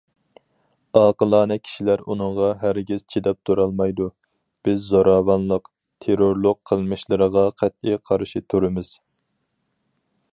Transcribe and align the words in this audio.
ئاقىلانە 0.99 1.57
كىشىلەر 1.65 2.01
ئۇنىڭغا 2.13 2.47
ھەرگىز 2.63 3.03
چىداپ 3.15 3.39
تۇرالمايدۇ، 3.49 4.07
بىز 4.69 4.81
زوراۋانلىق، 4.93 5.71
تېررورلۇق 6.07 6.59
قىلمىشلىرىغا 6.71 7.45
قەتئىي 7.63 8.01
قارشى 8.11 8.43
تۇرىمىز. 8.55 8.91